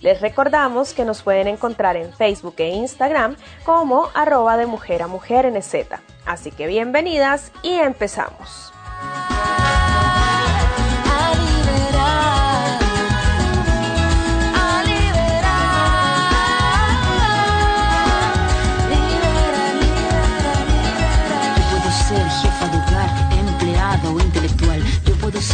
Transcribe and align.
Les 0.00 0.20
recordamos 0.20 0.94
que 0.94 1.04
nos 1.04 1.22
pueden 1.22 1.48
encontrar 1.48 1.96
en 1.96 2.12
Facebook 2.12 2.54
e 2.58 2.68
Instagram 2.68 3.36
como 3.64 4.08
arroba 4.14 4.56
de 4.56 4.66
mujer 4.66 5.02
a 5.02 5.06
mujer 5.06 5.50
NZ. 5.52 5.74
Así 6.24 6.50
que 6.50 6.66
bienvenidas 6.66 7.52
y 7.62 7.74
empezamos. 7.74 8.72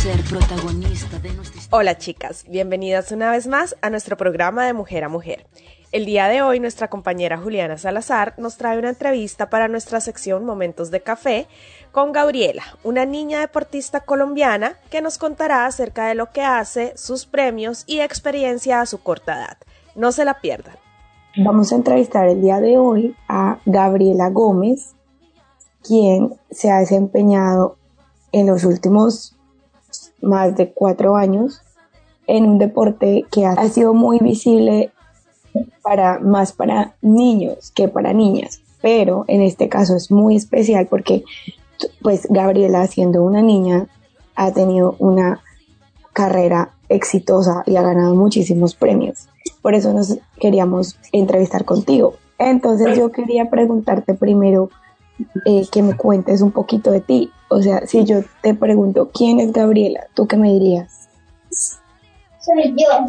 Ser 0.05 0.23
protagonista 0.25 1.19
de 1.19 1.33
nuestra. 1.33 1.64
Hola 1.77 1.99
chicas, 1.99 2.45
bienvenidas 2.49 3.11
una 3.11 3.33
vez 3.33 3.49
más 3.49 3.75
a 3.83 3.91
nuestro 3.91 4.17
programa 4.17 4.65
de 4.65 4.73
Mujer 4.73 5.03
a 5.03 5.09
Mujer. 5.09 5.45
El 5.91 6.05
día 6.07 6.29
de 6.29 6.41
hoy 6.41 6.61
nuestra 6.61 6.87
compañera 6.87 7.37
Juliana 7.37 7.79
Salazar 7.79 8.35
nos 8.39 8.57
trae 8.57 8.79
una 8.79 8.91
entrevista 8.91 9.51
para 9.51 9.67
nuestra 9.67 10.01
sección 10.01 10.45
Momentos 10.45 10.93
de 10.93 11.01
Café 11.01 11.49
con 11.91 12.13
Gabriela, 12.13 12.63
una 12.85 13.07
niña 13.07 13.41
deportista 13.41 13.99
colombiana 14.03 14.79
que 14.89 15.03
nos 15.03 15.19
contará 15.19 15.67
acerca 15.67 16.07
de 16.07 16.15
lo 16.15 16.31
que 16.31 16.43
hace, 16.43 16.93
sus 16.97 17.27
premios 17.27 17.83
y 17.89 17.99
experiencia 17.99 18.81
a 18.81 18.87
su 18.87 19.03
corta 19.03 19.35
edad. 19.35 19.57
No 19.97 20.13
se 20.13 20.25
la 20.25 20.41
pierdan. 20.41 20.77
Vamos 21.39 21.73
a 21.73 21.75
entrevistar 21.75 22.29
el 22.29 22.41
día 22.41 22.61
de 22.61 22.79
hoy 22.79 23.17
a 23.29 23.59
Gabriela 23.67 24.31
Gómez, 24.31 24.95
quien 25.83 26.39
se 26.53 26.71
ha 26.71 26.79
desempeñado 26.79 27.79
en 28.31 28.47
los 28.47 28.63
últimos 28.63 29.37
más 30.23 30.57
de 30.57 30.73
cuatro 30.73 31.17
años 31.17 31.64
en 32.27 32.47
un 32.47 32.59
deporte 32.59 33.25
que 33.31 33.47
ha 33.47 33.69
sido 33.69 33.95
muy 33.95 34.19
visible 34.19 34.91
para 35.83 36.19
más 36.19 36.53
para 36.53 36.95
niños 37.03 37.71
que 37.75 37.89
para 37.89 38.13
niñas, 38.13 38.61
pero 38.81 39.25
en 39.29 39.43
este 39.43 39.69
caso 39.69 39.97
es 39.97 40.11
muy 40.11 40.37
especial 40.37 40.87
porque 40.89 41.25
pues 42.03 42.27
Gabriela 42.31 42.87
siendo 42.87 43.23
una 43.23 43.43
niña 43.43 43.89
ha 44.35 44.53
tenido 44.53 44.97
una 44.99 45.43
carrera 46.13 46.71
exitosa 46.89 47.63
y 47.67 47.77
ha 47.77 47.83
ganado 47.83 48.15
muchísimos 48.15 48.75
premios. 48.75 49.29
Por 49.63 49.75
eso 49.75 49.93
nos 49.93 50.19
queríamos 50.41 50.99
entrevistar 51.13 51.65
contigo. 51.65 52.15
Entonces 52.39 52.97
yo 52.97 53.11
quería 53.11 53.51
preguntarte 53.51 54.15
primero 54.15 54.71
eh, 55.47 55.67
que 55.71 55.83
me 55.83 55.97
cuentes 55.97 56.41
un 56.41 56.53
poquito 56.53 56.91
de 56.91 57.01
ti. 57.01 57.31
O 57.49 57.63
sea, 57.63 57.87
si 57.87 58.05
yo 58.05 58.21
te 58.43 58.55
pregunto 58.55 59.11
quién 59.13 59.41
es 59.41 59.53
Gabriela, 59.53 60.07
¿tú 60.15 60.27
qué 60.27 60.37
me 60.37 60.53
dirías? 60.53 61.09
Soy 62.45 62.75
yo. 62.77 63.07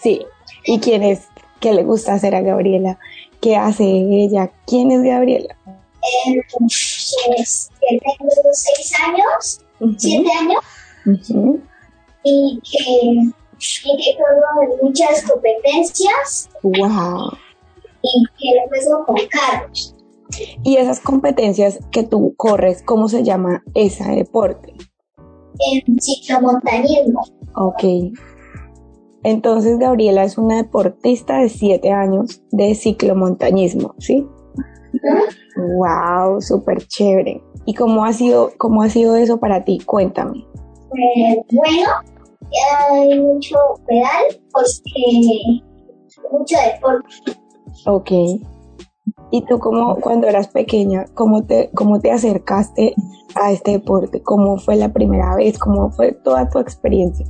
Sí. 0.00 0.26
¿Y 0.64 0.78
quién 0.78 1.02
es? 1.02 1.28
¿Qué 1.60 1.72
le 1.72 1.82
gusta 1.82 2.14
hacer 2.14 2.34
a 2.34 2.40
Gabriela? 2.40 2.98
¿Qué 3.40 3.56
hace 3.56 3.84
ella? 3.84 4.50
¿Quién 4.66 4.90
es 4.92 5.02
Gabriela? 5.02 5.56
Eh, 5.66 6.40
pues, 6.58 7.70
que 7.80 7.98
tengo 7.98 8.30
seis 8.52 8.92
años, 9.04 9.60
siete 9.98 10.28
años, 10.38 10.60
y 12.22 12.60
que, 12.60 12.78
y 13.58 13.96
que 13.96 14.10
en 14.10 14.68
muchas 14.82 15.22
competencias 15.22 16.48
Wow. 16.62 17.32
y 18.02 18.24
que 18.38 18.58
empezó 18.64 19.04
con 19.04 19.16
carros. 19.28 19.94
Y 20.62 20.76
esas 20.76 21.00
competencias 21.00 21.80
que 21.90 22.04
tú 22.04 22.34
corres, 22.36 22.82
¿cómo 22.82 23.08
se 23.08 23.24
llama 23.24 23.64
ese 23.74 24.04
deporte? 24.04 24.74
En 25.58 26.00
ciclomontañismo. 26.00 27.22
Ok. 27.56 27.82
Entonces 29.24 29.78
Gabriela 29.78 30.24
es 30.24 30.38
una 30.38 30.56
deportista 30.56 31.38
de 31.38 31.48
siete 31.48 31.90
años 31.90 32.42
de 32.52 32.74
ciclomontañismo, 32.74 33.94
¿sí? 33.98 34.26
Wow, 35.56 36.40
súper 36.40 36.86
chévere. 36.86 37.42
¿Y 37.66 37.74
cómo 37.74 38.04
ha 38.04 38.12
sido, 38.12 38.52
cómo 38.58 38.82
ha 38.82 38.88
sido 38.88 39.16
eso 39.16 39.38
para 39.38 39.64
ti? 39.64 39.78
Cuéntame. 39.84 40.38
Eh, 40.38 41.42
bueno, 41.52 41.90
hay 42.90 43.20
mucho 43.20 43.56
pedal 43.86 44.40
porque 44.52 45.62
mucho 46.32 46.56
deporte. 46.74 47.38
Ok. 47.86 48.10
¿Y 49.30 49.42
tú 49.42 49.58
cómo, 49.58 49.96
cuando 49.96 50.26
eras 50.26 50.48
pequeña, 50.48 51.04
cómo 51.14 51.44
te, 51.44 51.70
cómo 51.74 52.00
te 52.00 52.10
acercaste 52.10 52.94
a 53.34 53.52
este 53.52 53.72
deporte? 53.72 54.22
¿Cómo 54.22 54.56
fue 54.56 54.76
la 54.76 54.92
primera 54.92 55.34
vez? 55.36 55.58
¿Cómo 55.58 55.90
fue 55.90 56.12
toda 56.12 56.48
tu 56.48 56.58
experiencia? 56.58 57.26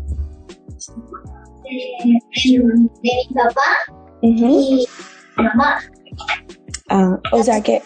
Eh, 1.70 2.18
de 2.52 2.88
mi 3.02 3.34
papá 3.34 3.60
y 4.22 4.32
mi 4.32 4.86
mamá. 5.36 5.78
Ah, 6.88 7.18
o 7.32 7.42
sea 7.42 7.60
que 7.60 7.82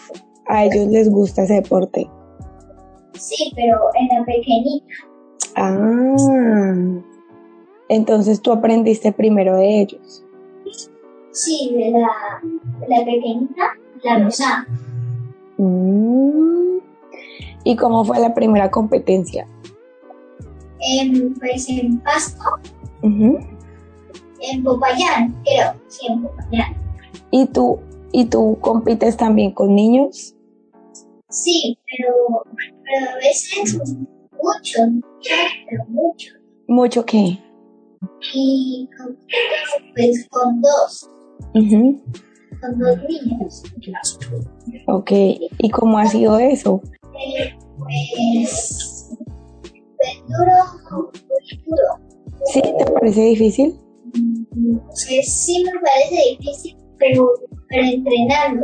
a 0.47 0.65
ellos 0.65 0.87
les 0.87 1.09
gusta 1.09 1.43
ese 1.43 1.55
deporte. 1.55 2.09
Sí, 3.13 3.51
pero 3.55 3.79
en 3.99 4.19
la 4.19 4.25
pequeñita. 4.25 4.85
Ah, 5.55 6.75
entonces 7.89 8.41
tú 8.41 8.51
aprendiste 8.51 9.11
primero 9.11 9.57
de 9.57 9.81
ellos. 9.81 10.25
Sí, 11.31 11.73
de 11.75 11.91
la, 11.91 12.09
de 12.79 12.87
la 12.87 13.05
pequeñita, 13.05 13.63
la 14.03 14.19
rosada. 14.23 14.67
Mm. 15.57 16.79
¿Y 17.63 17.75
cómo 17.75 18.03
fue 18.03 18.19
la 18.19 18.33
primera 18.33 18.69
competencia? 18.69 19.47
En, 20.99 21.33
pues 21.35 21.69
en 21.69 21.99
Pasto, 22.01 22.43
Ujú. 23.03 23.39
En 24.51 24.63
Popayán, 24.63 25.35
creo, 25.43 25.73
sí, 25.87 26.07
en 26.09 26.21
Popayán. 26.23 26.75
¿Y 27.31 27.45
tú, 27.47 27.79
y 28.11 28.25
tú 28.25 28.57
compites 28.61 29.17
también 29.17 29.51
con 29.51 29.73
niños? 29.75 30.35
Sí, 31.29 31.77
pero, 31.89 32.43
pero 32.83 33.09
a 33.09 33.15
veces 33.15 33.79
mucho, 34.31 34.87
mucho, 34.87 35.35
pero 35.69 35.85
mucho. 35.87 36.33
¿Mucho 36.67 37.05
qué? 37.05 37.39
Y 38.33 38.87
pues 39.95 40.27
con 40.29 40.61
dos, 40.61 41.09
Ujú. 41.55 42.01
con 42.61 42.79
dos 42.79 42.97
niños. 43.09 43.63
Ok, 44.87 45.11
¿y 45.11 45.69
cómo 45.71 45.97
ha 45.97 46.05
sido 46.05 46.37
eso? 46.37 46.81
Eh, 47.03 47.55
pues, 47.79 49.09
pues 49.97 50.17
duro, 50.27 51.07
muy 51.31 51.63
duro. 51.65 51.99
¿Sí? 52.45 52.61
¿Te 52.61 52.85
parece 52.91 53.21
difícil? 53.21 53.75
Pues 54.13 55.33
sí 55.45 55.63
me 55.65 55.71
parece 55.79 56.37
difícil, 56.37 56.77
pero, 56.99 57.29
pero 57.69 57.83
entrenarlo. 57.83 58.63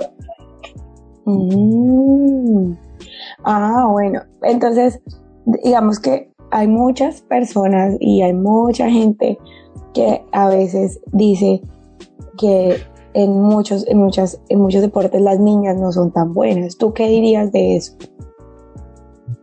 Mm. 1.25 2.73
Ah, 3.43 3.87
bueno, 3.89 4.21
entonces 4.43 4.99
digamos 5.63 5.99
que 5.99 6.31
hay 6.51 6.67
muchas 6.67 7.21
personas 7.21 7.95
y 7.99 8.21
hay 8.21 8.33
mucha 8.33 8.89
gente 8.89 9.37
que 9.93 10.23
a 10.31 10.49
veces 10.49 10.99
dice 11.11 11.61
que 12.37 12.77
en 13.13 13.41
muchos, 13.41 13.87
en 13.87 13.97
muchas, 13.97 14.39
en 14.49 14.61
muchos 14.61 14.81
deportes 14.81 15.21
las 15.21 15.39
niñas 15.39 15.77
no 15.77 15.91
son 15.91 16.11
tan 16.11 16.33
buenas. 16.33 16.77
¿Tú 16.77 16.93
qué 16.93 17.07
dirías 17.07 17.51
de 17.51 17.77
eso? 17.77 17.95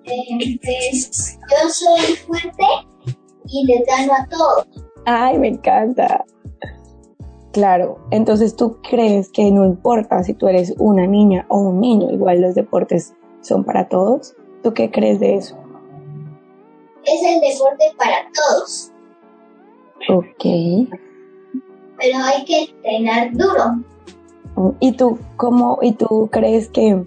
Eh, 0.04 0.58
pues 0.62 1.38
yo 1.50 1.68
soy 1.68 2.16
fuerte 2.16 2.64
y 3.48 3.66
les 3.66 3.84
gano 3.86 4.12
a 4.12 4.26
todos. 4.28 4.85
Ay, 5.06 5.38
me 5.38 5.48
encanta. 5.48 6.24
Claro, 7.52 7.98
entonces 8.10 8.54
tú 8.54 8.76
crees 8.86 9.30
que 9.30 9.50
no 9.50 9.64
importa 9.64 10.22
si 10.22 10.34
tú 10.34 10.46
eres 10.46 10.74
una 10.78 11.06
niña 11.06 11.46
o 11.48 11.58
un 11.60 11.80
niño, 11.80 12.10
igual 12.12 12.42
los 12.42 12.54
deportes 12.54 13.14
son 13.40 13.64
para 13.64 13.88
todos. 13.88 14.34
¿Tú 14.62 14.74
qué 14.74 14.90
crees 14.90 15.20
de 15.20 15.36
eso? 15.36 15.56
Es 17.04 17.22
el 17.24 17.40
deporte 17.40 17.84
para 17.96 18.16
todos, 18.34 18.92
Ok. 20.10 20.90
pero 21.98 22.18
hay 22.24 22.44
que 22.44 22.64
entrenar 22.64 23.32
duro. 23.32 24.74
¿Y 24.80 24.92
tú 24.92 25.18
cómo, 25.36 25.78
y 25.82 25.92
tú 25.92 26.28
crees 26.32 26.68
que 26.68 27.04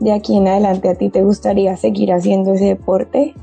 de 0.00 0.12
aquí 0.12 0.36
en 0.36 0.48
adelante 0.48 0.88
a 0.88 0.96
ti 0.96 1.08
te 1.08 1.22
gustaría 1.22 1.76
seguir 1.76 2.12
haciendo 2.12 2.52
ese 2.54 2.64
deporte? 2.66 3.34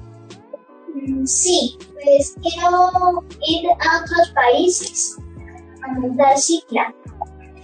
Mm, 0.94 1.26
Sí, 1.26 1.78
pues 2.04 2.36
quiero 2.42 3.24
ir 3.48 3.70
a 3.70 4.04
otros 4.04 4.32
países 4.34 5.18
a 5.84 6.00
montar 6.00 6.38
cicla. 6.38 6.94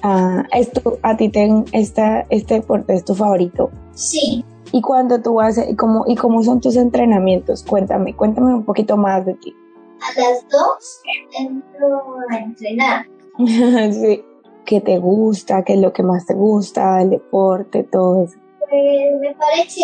Ah, 0.04 0.44
esto, 0.52 1.00
a 1.02 1.18
ti 1.18 1.30
te, 1.30 1.50
esta, 1.72 2.26
este 2.30 2.56
deporte 2.56 2.94
es 2.94 3.06
tu 3.06 3.16
favorito. 3.16 3.72
Sí, 3.94 4.46
¿Y 4.76 4.82
cuando 4.82 5.22
tú 5.22 5.40
haces, 5.40 5.70
y 5.70 5.76
cómo, 5.78 6.04
y 6.06 6.16
cómo 6.16 6.44
son 6.44 6.60
tus 6.60 6.76
entrenamientos? 6.76 7.64
Cuéntame, 7.64 8.14
cuéntame 8.14 8.54
un 8.54 8.66
poquito 8.66 8.98
más 8.98 9.26
de 9.26 9.34
ti. 9.36 9.56
a 10.02 10.20
las 10.20 10.46
dos 10.50 11.02
entro 11.40 12.18
a 12.30 12.38
entrenar. 12.38 13.06
sí. 13.94 14.22
¿Qué 14.66 14.81
te 14.81 14.98
gusta? 14.98 15.64
¿Qué 15.64 15.76
es 15.76 15.80
lo 15.80 15.94
que 15.94 16.04
más 16.04 16.26
te 16.26 16.34
gusta? 16.34 17.02
El 17.02 17.12
deporte, 17.12 17.84
todo 17.84 18.24
eso. 18.24 18.38
Pues 18.60 19.20
me 19.22 19.34
parece, 19.36 19.81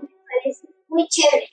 me 0.00 0.08
parece 0.24 0.68
muy 0.88 1.06
chévere. 1.08 1.46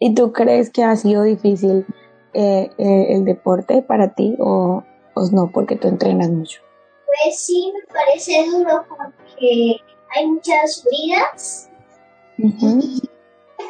¿Y 0.00 0.14
tú 0.14 0.32
crees 0.32 0.70
que 0.70 0.82
ha 0.82 0.96
sido 0.96 1.22
difícil 1.22 1.86
eh, 2.32 2.70
eh, 2.78 3.06
el 3.10 3.24
deporte 3.24 3.82
para 3.82 4.14
ti 4.14 4.34
o, 4.40 4.82
o 5.14 5.30
no? 5.30 5.50
Porque 5.52 5.76
tú 5.76 5.88
entrenas 5.88 6.30
mucho. 6.30 6.62
Pues 7.06 7.38
sí, 7.38 7.72
me 7.72 7.94
parece 7.94 8.46
duro 8.50 8.84
porque 8.88 9.76
hay 10.16 10.26
muchas 10.26 10.76
subidas 10.76 11.70
Ujú. 12.38 12.80
y 12.82 13.08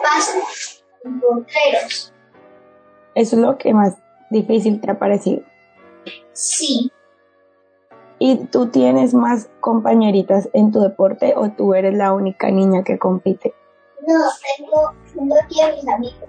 pasan 0.03 0.43
encontreros. 1.05 2.15
Eso 3.15 3.37
es 3.37 3.43
lo 3.43 3.59
que 3.59 3.75
más 3.75 3.97
difícil 4.31 4.81
te 4.81 4.91
ha 4.91 4.99
parecido. 4.99 5.43
Sí, 6.33 6.93
¿Y 8.23 8.37
tú 8.37 8.67
tienes 8.67 9.15
más 9.15 9.49
compañeritas 9.61 10.51
en 10.53 10.73
tu 10.73 10.81
deporte 10.81 11.33
o 11.35 11.53
tú 11.53 11.73
eres 11.73 11.95
la 11.95 12.13
única 12.13 12.51
niña 12.51 12.85
que 12.85 12.99
compite? 12.99 13.55
No, 14.07 14.25
tengo, 14.57 14.93
tengo 15.15 15.37
aquí 15.43 15.61
a 15.61 15.75
mis 15.75 15.89
amigos. 15.89 16.29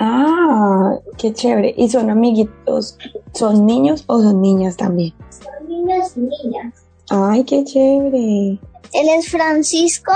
Ah, 0.00 0.96
qué 1.18 1.32
chévere. 1.32 1.74
¿Y 1.76 1.88
son 1.88 2.10
amiguitos? 2.10 2.98
¿Son 3.32 3.64
niños 3.66 4.04
o 4.06 4.20
son 4.20 4.40
niñas 4.42 4.76
también? 4.76 5.14
Son 5.30 5.68
niños 5.68 6.16
y 6.16 6.20
niñas. 6.20 6.84
Ay, 7.10 7.44
qué 7.44 7.64
chévere. 7.64 8.58
Él 8.92 9.08
es 9.18 9.28
Francisco, 9.30 10.12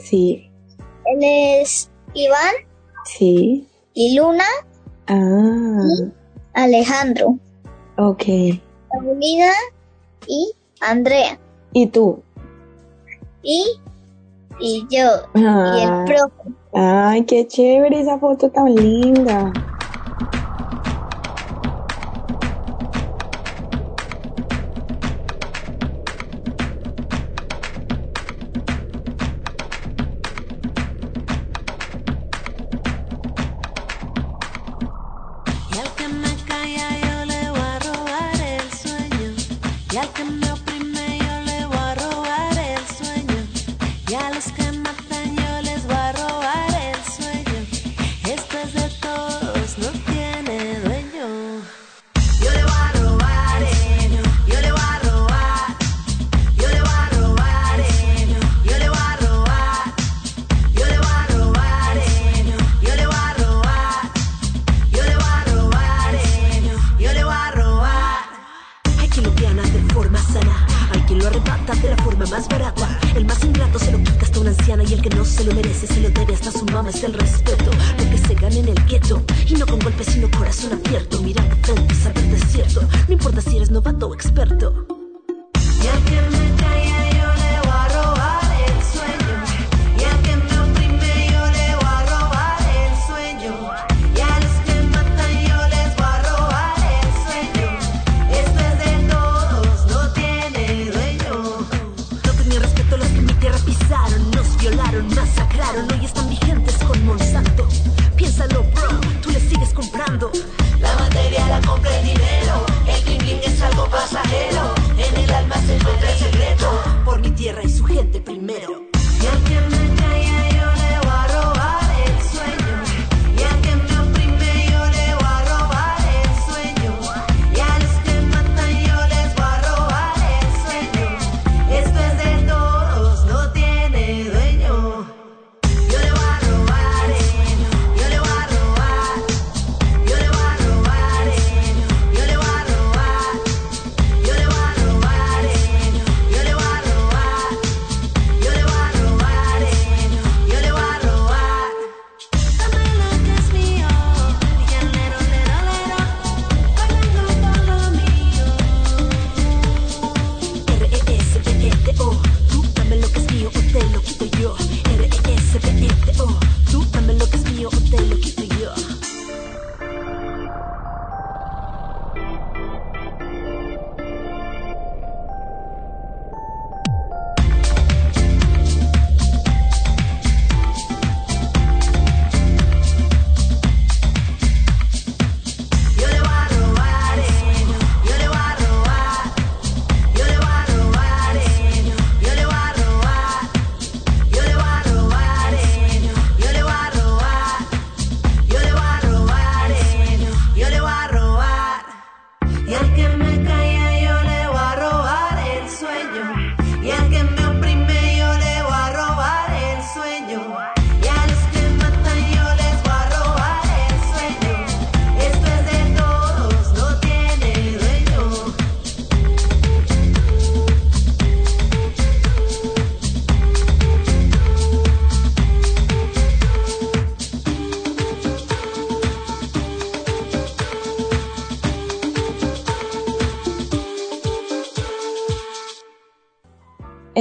Sí, 0.00 0.50
él 1.04 1.18
es 1.22 1.90
Iván 2.14 2.54
sí. 3.04 3.68
y 3.94 4.16
Luna, 4.16 4.44
Ah, 5.06 5.82
Alejandro, 6.54 7.38
ok. 7.98 8.24
Paulina 8.90 9.52
y 10.26 10.52
Andrea. 10.80 11.38
¿Y 11.72 11.86
tú? 11.88 12.22
Y, 13.42 13.64
y 14.58 14.86
yo, 14.90 15.08
Ah, 15.34 15.74
y 15.78 15.82
el 15.82 15.94
profe. 16.04 16.56
Ay, 16.74 17.26
qué 17.26 17.46
chévere 17.46 18.00
esa 18.00 18.18
foto 18.18 18.50
tan 18.50 18.66
linda. 18.66 19.52
Y 79.46 79.54
no 79.54 79.66
con 79.66 79.78
golpes, 79.80 80.06
sino 80.06 80.30
corazón 80.30 80.72
abierto. 80.72 81.20
Mirando 81.22 81.56
frente, 81.62 81.94
saber 81.94 82.24
de 82.24 82.38
cierto. 82.46 82.82
No 83.08 83.14
importa 83.14 83.40
si 83.40 83.56
eres 83.56 83.70
novato 83.70 84.08
o 84.08 84.14
experto. 84.14 84.86
Y 85.82 85.86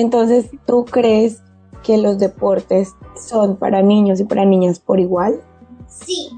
Entonces, 0.01 0.49
¿tú 0.65 0.83
crees 0.85 1.43
que 1.83 1.97
los 1.99 2.17
deportes 2.17 2.95
son 3.15 3.55
para 3.57 3.83
niños 3.83 4.19
y 4.19 4.23
para 4.23 4.45
niñas 4.45 4.79
por 4.79 4.99
igual? 4.99 5.41
Sí, 5.87 6.29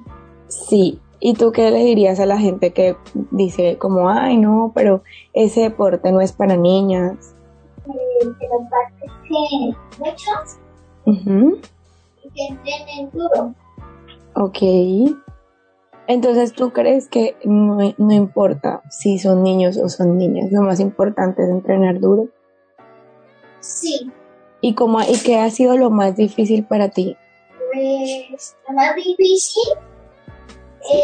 Sí. 0.48 1.00
¿Y 1.22 1.36
tú 1.36 1.54
qué 1.54 1.72
le 1.72 1.86
dirías 1.86 2.20
a 2.20 2.26
la 2.26 2.38
gente 2.38 2.74
que 2.74 2.98
dice 3.32 3.78
como, 3.78 4.10
ay, 4.10 4.38
no, 4.38 4.74
pero 4.76 5.02
ese 5.32 5.62
deporte 5.62 6.12
no 6.12 6.20
es 6.20 6.34
para 6.34 6.58
niñas? 6.58 7.34
eh, 7.88 8.28
pero 8.40 8.54
aparte 8.66 9.06
que 9.28 9.76
muchos 10.00 10.60
Ujú. 11.06 11.58
que 12.36 12.48
entrenen 12.50 13.10
duro. 13.12 13.54
Ok. 14.36 15.16
Entonces, 16.08 16.52
¿tú 16.52 16.72
crees 16.72 17.08
que 17.08 17.38
no, 17.46 17.78
no 17.98 18.14
importa 18.14 18.82
si 18.90 19.18
son 19.20 19.44
niños 19.44 19.78
o 19.78 19.88
son 19.88 20.18
niñas? 20.18 20.52
Lo 20.52 20.62
más 20.62 20.82
importante 20.82 21.44
es 21.44 21.50
entrenar 21.50 22.02
duro. 22.02 22.28
Sí, 23.64 24.12
¿Y, 24.62 24.76
cómo, 24.76 25.02
¿Y 25.02 25.18
qué 25.26 25.40
ha 25.40 25.50
sido 25.50 25.78
lo 25.78 25.90
más 25.90 26.16
difícil 26.16 26.66
para 26.66 26.90
ti? 26.90 27.18
pues 27.74 28.56
lo 28.68 28.76
más 28.76 28.96
difícil 28.96 29.64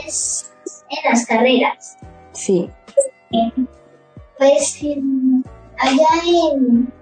es 0.02 0.52
en 0.90 1.12
las 1.12 1.26
carreras. 1.26 1.98
Sí. 2.32 2.70
Pues 4.38 4.84
en- 4.84 5.44
allá 5.78 6.08
en, 6.54 6.94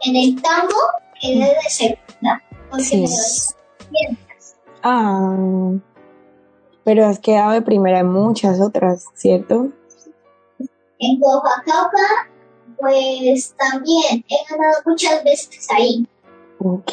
en 0.00 0.16
el 0.16 0.40
tambo 0.42 0.74
quedé 1.20 1.44
de 1.44 1.68
segunda. 1.68 2.42
Porque 2.70 2.84
Sí. 2.84 3.00
me 3.02 3.88
piernas. 3.90 4.56
Ah. 4.82 5.72
Pero 6.84 7.06
has 7.06 7.18
quedado 7.18 7.52
de 7.52 7.62
primera 7.62 8.00
en 8.00 8.10
muchas 8.10 8.60
otras, 8.60 9.06
¿cierto? 9.14 9.68
En 10.98 11.18
Oaxaca, 11.20 12.28
pues 12.78 13.54
también 13.58 14.24
he 14.28 14.50
ganado 14.50 14.74
muchas 14.86 15.22
veces 15.24 15.66
ahí. 15.70 16.06
Ok. 16.58 16.92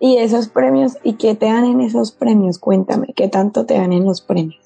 ¿Y 0.00 0.16
esos 0.18 0.48
premios? 0.48 0.96
¿Y 1.02 1.14
qué 1.14 1.34
te 1.34 1.46
dan 1.46 1.64
en 1.64 1.80
esos 1.80 2.12
premios? 2.12 2.58
Cuéntame, 2.58 3.08
¿qué 3.14 3.28
tanto 3.28 3.64
te 3.66 3.74
dan 3.74 3.92
en 3.92 4.04
los 4.04 4.20
premios? 4.20 4.60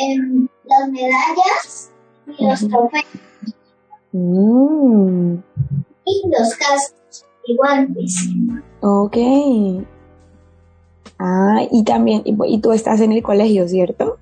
En 0.00 0.48
las 0.64 0.88
medallas 0.88 1.90
y 2.38 2.46
los 2.46 2.60
trofeos 2.68 3.04
Mm, 4.12 5.34
y 6.06 6.22
los 6.38 6.54
cascos 6.54 7.26
y 7.46 7.56
guantes. 7.56 8.28
ok. 8.80 9.16
Ah, 11.18 11.62
y 11.70 11.82
también, 11.84 12.22
y, 12.24 12.36
y 12.46 12.58
tú 12.60 12.70
estás 12.72 13.00
en 13.00 13.10
el 13.12 13.22
colegio, 13.24 13.66
¿cierto? 13.66 14.18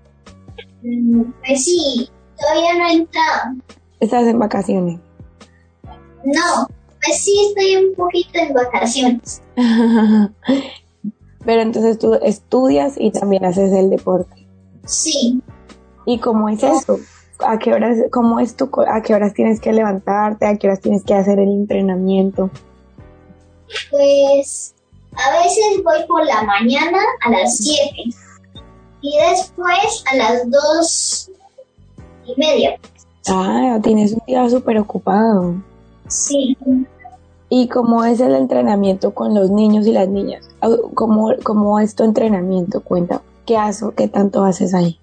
Mm, 0.83 1.25
Pues 1.47 1.65
sí, 1.65 2.09
todavía 2.39 2.75
no 2.79 2.89
he 2.89 2.93
entrado. 2.93 3.55
Estás 4.03 4.27
en 4.27 4.39
vacaciones. 4.39 4.99
No, 6.25 6.67
pues 7.05 7.25
sí 7.25 7.47
estoy 7.49 7.77
un 7.77 7.95
poquito 7.95 8.39
en 8.39 8.53
vacaciones. 8.53 9.41
Pero 11.45 11.63
entonces 11.63 11.99
tú 11.99 12.15
estudias 12.15 12.95
y 12.99 13.13
también 13.13 13.45
haces 13.45 13.73
el 13.73 13.91
deporte. 13.91 14.47
Sí, 14.87 15.41
¿Y 16.05 16.19
cómo 16.19 16.49
es 16.49 16.65
eso? 16.65 16.99
¿A 17.47 17.61
qué 17.61 17.73
horas, 17.73 17.99
cómo 18.11 18.41
es 18.41 18.57
tu, 18.57 18.69
a 18.89 19.03
qué 19.03 19.15
horas 19.15 19.35
tienes 19.35 19.61
que 19.61 19.73
levantarte? 19.73 20.47
¿A 20.47 20.57
qué 20.57 20.67
horas 20.67 20.81
tienes 20.81 21.05
que 21.05 21.15
hacer 21.15 21.39
el 21.39 21.49
entrenamiento? 21.49 22.51
pues 23.91 24.75
a 25.17 25.43
veces 25.43 25.83
voy 25.85 26.05
por 26.07 26.27
la 26.27 26.43
mañana 26.43 26.99
a 27.25 27.31
las 27.31 27.57
7 27.59 27.91
y 29.01 29.19
después 29.31 30.05
a 30.11 30.17
las 30.17 30.51
2 30.51 31.31
y 32.27 32.35
media. 32.37 32.79
Ah, 33.29 33.79
tienes 33.83 34.13
un 34.13 34.23
día 34.27 34.49
súper 34.51 34.79
ocupado. 34.79 35.55
Sí, 36.09 36.57
¿Y 37.49 37.69
cómo 37.69 38.03
es 38.05 38.19
el 38.21 38.35
entrenamiento 38.35 39.15
con 39.15 39.35
los 39.35 39.51
niños 39.51 39.87
y 39.87 39.93
las 39.93 40.09
niñas? 40.09 40.49
Au- 40.63 40.91
¿Cómo, 40.95 41.33
cómo 41.43 41.79
es 41.81 41.95
tu 41.95 42.03
entrenamiento? 42.03 42.81
Cuenta, 42.83 43.21
¿qué 43.45 43.59
haces? 43.59 43.91
¿Qué 43.97 44.09
tanto 44.09 44.43
haces 44.45 44.73
ahí? 44.75 44.99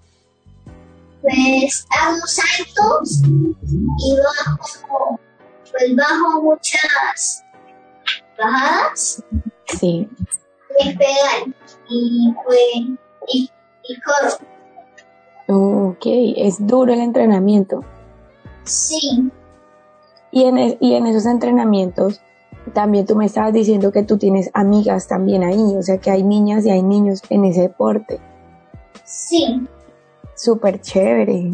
pues 1.22 1.86
hago 1.92 2.26
saltos 2.26 3.22
y 3.28 4.16
bajo, 4.16 5.20
pues 5.70 5.96
bajo 5.96 6.42
muchas 6.42 7.44
bajadas 8.38 9.24
Sí. 9.68 10.08
en 10.80 10.98
pedal 10.98 11.56
y 11.90 12.34
pues 12.46 13.00
y, 13.34 13.50
y 13.90 14.00
corro. 14.02 15.90
Ok, 15.90 16.04
es 16.38 16.66
duro 16.66 16.94
el 16.94 17.02
entrenamiento. 17.02 17.84
Sí, 18.70 19.30
Y 20.32 20.44
en, 20.44 20.58
e- 20.58 20.78
y 20.80 20.94
en 20.94 21.08
esos 21.08 21.26
entrenamientos, 21.26 22.22
también 22.74 23.06
tú 23.06 23.16
me 23.16 23.26
estabas 23.26 23.52
diciendo 23.54 23.92
que 23.92 24.04
tú 24.04 24.18
tienes 24.18 24.52
amigas 24.54 25.08
también 25.08 25.44
ahí, 25.44 25.76
o 25.78 25.82
sea 25.82 25.98
que 25.98 26.12
hay 26.12 26.24
niñas 26.24 26.66
y 26.66 26.70
hay 26.72 26.84
niños 26.84 27.22
en 27.30 27.46
ese 27.46 27.62
deporte. 27.62 28.20
sí, 29.04 29.68
Súper 30.36 30.80
chévere. 30.80 31.52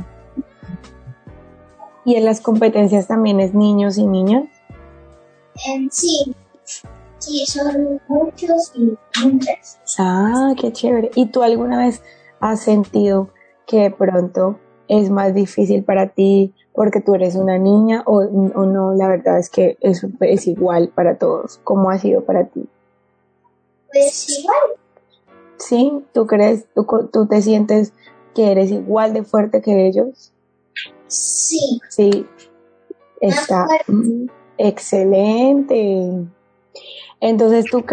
Y 2.03 2.15
en 2.15 2.25
las 2.25 2.39
competencias 2.41 3.07
también 3.07 3.39
es 3.39 3.53
niños 3.55 3.97
y 3.97 4.05
niñas. 4.05 4.43
en 5.67 5.89
sí, 5.91 6.35
sí, 7.17 7.45
son 7.47 7.99
muchos 8.07 8.71
y 8.75 8.95
muchas. 9.23 9.79
Ah, 9.97 10.53
qué 10.59 10.71
chévere. 10.71 11.09
¿Y 11.15 11.27
tú 11.27 11.41
alguna 11.41 11.79
vez 11.79 12.03
has 12.41 12.59
sentido 12.59 13.29
que 13.65 13.83
de 13.83 13.91
pronto 13.91 14.59
es 14.87 15.09
más 15.09 15.33
difícil 15.33 15.83
para 15.83 16.09
ti 16.09 16.53
porque 16.73 17.01
tú 17.01 17.15
eres 17.15 17.35
una 17.35 17.57
niña 17.57 18.03
o, 18.05 18.19
o 18.19 18.65
no? 18.65 18.93
La 18.93 19.07
verdad 19.07 19.39
es 19.39 19.49
que 19.49 19.77
es, 19.81 20.05
es 20.21 20.47
igual 20.47 20.91
para 20.93 21.17
todos. 21.17 21.59
¿Cómo 21.63 21.89
ha 21.89 21.97
sido 21.97 22.23
para 22.23 22.45
ti? 22.45 22.65
Pues 23.91 24.39
igual, 24.39 24.57
¿Sí? 25.57 26.03
¿Tú 26.13 26.27
crees, 26.27 26.65
tú, 26.73 26.85
tú 27.11 27.27
te 27.27 27.41
sientes 27.41 27.93
que 28.33 28.51
eres 28.51 28.71
igual 28.71 29.13
de 29.13 29.23
fuerte 29.23 29.61
que 29.61 29.87
ellos? 29.87 30.31
sí, 31.07 31.79
Sí. 31.89 32.25
Está 33.21 33.67
mm, 33.87 34.25
excelente. 34.57 36.27
Entonces, 37.27 37.65
¿tú, 37.65 37.83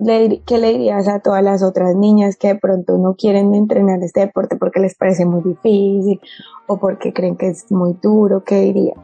le, 0.00 0.42
qué 0.44 0.58
le 0.58 0.72
dirías 0.72 1.06
a 1.06 1.20
todas 1.20 1.44
las 1.44 1.62
otras 1.62 1.94
niñas 1.94 2.36
que 2.36 2.48
de 2.48 2.54
pronto 2.56 2.98
no 2.98 3.14
quieren 3.14 3.54
entrenar 3.54 4.02
este 4.02 4.18
deporte 4.18 4.56
porque 4.56 4.80
les 4.80 4.96
parece 4.96 5.24
muy 5.24 5.42
difícil 5.44 6.20
o 6.66 6.76
porque 6.80 7.12
creen 7.12 7.36
que 7.36 7.50
es 7.50 7.70
muy 7.70 7.92
duro? 8.02 8.42
¿Qué 8.42 8.56
dirías? 8.62 8.98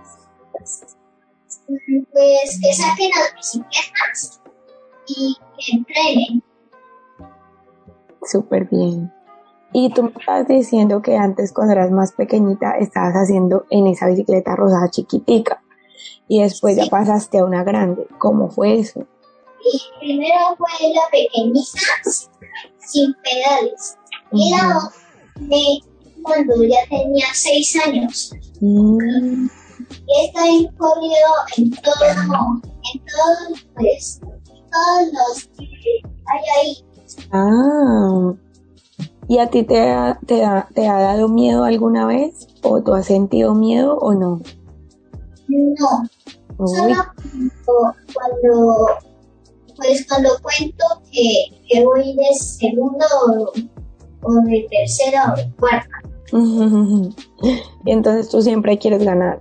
pues 1.68 2.60
que 2.60 2.72
saquen 2.72 3.10
las 3.10 3.32
bicicletas 3.36 4.40
y 5.06 5.36
que 5.56 5.76
entrenen. 5.76 6.42
Súper 8.24 8.64
bien. 8.68 9.12
Y 9.72 9.94
tú 9.94 10.02
me 10.02 10.10
estabas 10.18 10.48
diciendo 10.48 11.00
que 11.00 11.16
antes, 11.16 11.52
cuando 11.52 11.74
eras 11.74 11.92
más 11.92 12.10
pequeñita, 12.10 12.72
estabas 12.72 13.14
haciendo 13.14 13.66
en 13.70 13.86
esa 13.86 14.08
bicicleta 14.08 14.56
rosada 14.56 14.90
chiquitica 14.90 15.62
y 16.26 16.42
después 16.42 16.74
ya 16.74 16.86
pasaste 16.90 17.38
a 17.38 17.44
una 17.44 17.62
grande. 17.62 18.08
¿Cómo 18.18 18.50
fue 18.50 18.80
eso? 18.80 19.06
Y 19.64 19.80
primero 19.98 20.56
fue 20.56 20.94
la 20.94 21.02
pequeñita 21.10 21.80
sin 22.78 23.14
pedales. 23.22 23.96
Y 24.32 24.50
la 24.50 24.78
otra 24.78 24.90
de 25.36 25.80
cuando 26.22 26.64
ya 26.64 26.78
tenía 26.88 27.26
seis 27.32 27.76
años. 27.84 28.32
Mm, 28.60 29.46
Y 30.06 30.24
esta 30.24 30.40
corrido 30.76 31.30
en 31.56 31.70
todo, 31.70 32.62
en 32.92 33.02
todos, 33.04 33.66
pues, 33.74 34.20
todos 34.20 35.12
los 35.12 35.44
que 35.56 36.02
hay 36.26 36.42
ahí. 36.60 36.84
Ah. 37.32 38.34
¿Y 39.28 39.38
a 39.38 39.48
ti 39.48 39.62
te 39.62 39.80
ha, 39.80 40.18
te, 40.26 40.44
ha, 40.44 40.68
te 40.74 40.88
ha 40.88 41.00
dado 41.00 41.28
miedo 41.28 41.64
alguna 41.64 42.04
vez? 42.06 42.48
¿O 42.62 42.82
tú 42.82 42.94
has 42.94 43.06
sentido 43.06 43.54
miedo 43.54 43.96
o 43.98 44.12
no? 44.12 44.40
No, 45.48 46.02
Uy, 46.58 46.68
solo 46.68 47.04
cuando, 47.64 47.94
cuando, 48.12 48.76
pues 49.80 50.06
cuando 50.06 50.30
cuento 50.42 50.84
que, 51.10 51.58
que 51.68 51.84
voy 51.84 52.14
de 52.14 52.34
segundo 52.34 53.04
o, 53.26 53.52
o 54.22 54.32
de 54.42 54.66
tercera 54.70 55.32
o 55.32 55.36
de 55.36 55.50
cuarta. 55.58 55.88
Y 57.84 57.92
entonces 57.92 58.28
tú 58.28 58.42
siempre 58.42 58.78
quieres 58.78 59.02
ganar. 59.02 59.40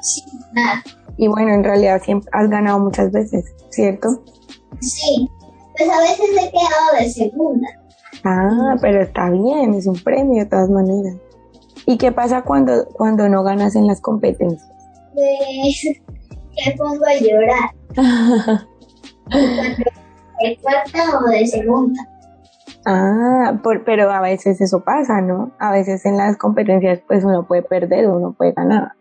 Sin 0.00 0.24
nada. 0.52 0.82
Y 1.16 1.28
bueno, 1.28 1.52
en 1.52 1.62
realidad 1.62 2.02
siempre 2.02 2.30
has 2.32 2.48
ganado 2.48 2.78
muchas 2.80 3.12
veces, 3.12 3.44
¿cierto? 3.70 4.22
Sí, 4.80 5.28
pues 5.76 5.88
a 5.88 6.00
veces 6.00 6.30
he 6.30 6.50
quedado 6.50 6.98
de 6.98 7.10
segunda. 7.10 7.68
Ah, 8.24 8.76
pero 8.80 9.02
está 9.02 9.30
bien, 9.30 9.74
es 9.74 9.86
un 9.86 10.02
premio 10.02 10.42
de 10.42 10.50
todas 10.50 10.70
maneras. 10.70 11.16
¿Y 11.86 11.98
qué 11.98 12.10
pasa 12.10 12.42
cuando, 12.42 12.86
cuando 12.88 13.28
no 13.28 13.42
ganas 13.42 13.76
en 13.76 13.86
las 13.86 14.00
competencias? 14.00 14.66
Pues 15.12 15.84
me 16.66 16.72
pongo 16.76 17.04
a 17.04 17.14
llorar. 17.14 18.66
De 19.26 20.58
cuarta 20.60 21.18
o 21.18 21.28
de 21.30 21.46
segunda. 21.46 22.02
Ah, 22.86 23.58
por- 23.62 23.84
pero 23.84 24.10
a 24.10 24.20
veces 24.20 24.60
eso 24.60 24.80
pasa, 24.80 25.20
¿no? 25.20 25.52
A 25.58 25.70
veces 25.72 26.04
en 26.04 26.16
las 26.16 26.36
competencias 26.36 27.00
pues 27.06 27.24
uno 27.24 27.46
puede 27.46 27.62
perder 27.62 28.06
o 28.06 28.16
uno 28.16 28.32
puede 28.32 28.52
ganar. 28.52 28.92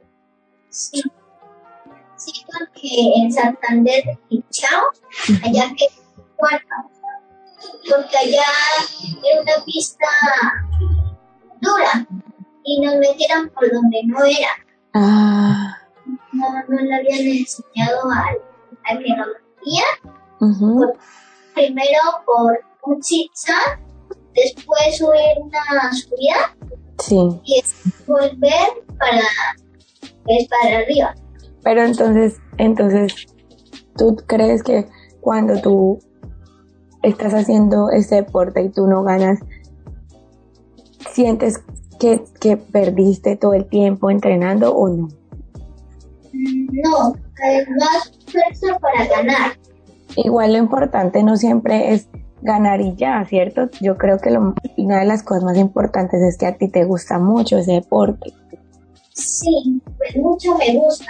Sí. 0.70 1.02
Sí, 2.16 2.32
porque 2.48 2.88
en 3.22 3.32
Santander 3.34 4.04
y 4.30 4.44
Chao, 4.50 4.84
allá 5.44 5.66
que 5.78 5.86
cuarta. 6.38 6.86
Porque 7.90 8.18
allá 8.18 8.44
era 9.30 9.42
una 9.42 9.66
pista 9.66 10.08
dura 11.60 12.08
y 12.64 12.80
nos 12.82 12.96
metieron 12.96 13.50
por 13.50 13.70
donde 13.72 14.02
no 14.06 14.24
era. 14.24 14.50
Ah, 14.94 15.78
No, 16.32 16.46
no 16.68 16.78
le 16.82 16.96
habían 16.96 17.20
enseñado 17.40 18.10
al, 18.12 18.38
al 18.86 19.04
que 19.04 19.10
ujú. 20.40 20.94
Primero 21.54 22.00
por 22.26 22.60
un 22.84 23.04
zigzag, 23.04 23.80
después 24.34 24.98
subir 24.98 25.42
una 25.42 25.94
subida 25.94 26.56
sí. 27.00 27.18
y 27.46 27.64
volver 28.08 28.84
para, 28.98 29.24
pues, 30.24 30.48
para 30.48 30.78
arriba. 30.80 31.16
Pero 31.64 31.84
entonces, 31.84 32.40
entonces, 32.58 33.28
¿tú 33.96 34.16
crees 34.28 34.64
que 34.64 34.88
cuando 35.22 35.62
tú 35.62 36.00
estás 37.04 37.34
haciendo 37.34 37.90
ese 37.90 38.16
deporte 38.16 38.64
y 38.64 38.70
tú 38.70 38.88
no 38.88 39.04
ganas, 39.04 39.40
sientes 41.12 41.64
que, 42.00 42.24
que 42.40 42.58
perdiste 42.58 43.36
todo 43.38 43.54
el 43.54 43.66
tiempo 43.66 44.10
entrenando 44.10 44.74
o 44.74 44.90
no? 44.90 45.08
No, 46.34 47.14
hay 47.42 47.66
más 47.80 48.12
fuerza 48.28 48.78
para 48.80 49.06
ganar. 49.08 49.52
Igual 50.16 50.54
lo 50.54 50.60
importante 50.60 51.24
no 51.24 51.38
siempre 51.38 51.94
es 51.94 52.08
ganar 52.42 52.82
y 52.82 52.96
ya, 52.96 53.24
¿cierto? 53.26 53.70
Yo 53.82 53.98
creo 53.98 54.20
que 54.20 54.30
lo- 54.30 54.54
una 54.78 55.00
de 55.00 55.06
las 55.06 55.24
cosas 55.24 55.44
más 55.44 55.58
importantes 55.58 56.22
es 56.22 56.38
que 56.38 56.46
a 56.46 56.56
ti 56.58 56.68
te 56.68 56.84
gusta 56.84 57.18
mucho 57.20 57.58
ese 57.58 57.74
deporte. 57.74 58.34
Sí, 59.14 59.82
pues 59.98 60.16
mucho 60.18 60.56
me 60.58 60.76
gusta. 60.78 61.06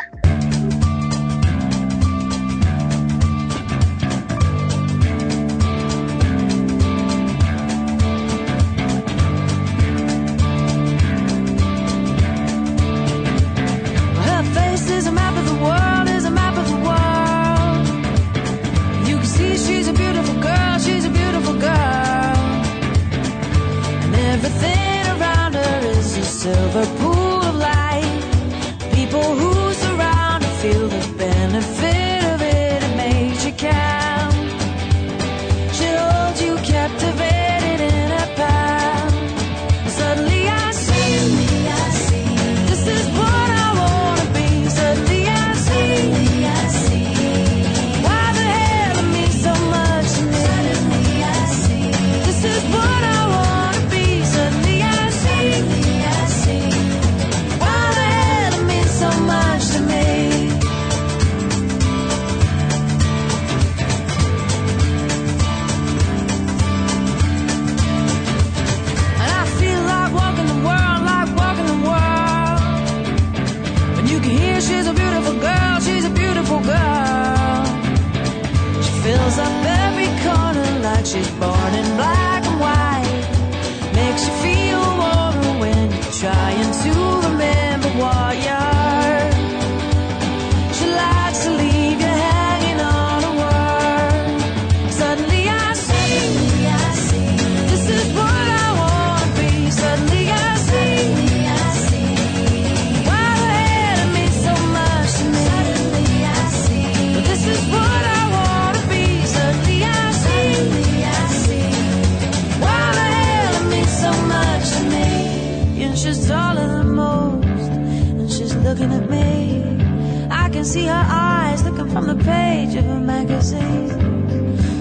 See 120.73 120.85
her 120.87 121.07
eyes 121.07 121.63
looking 121.65 121.87
from 121.87 122.07
the 122.07 122.15
page 122.15 122.73
of 122.73 122.87
a 122.87 122.99
magazine. 122.99 123.89